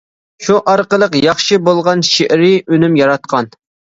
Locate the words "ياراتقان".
3.03-3.53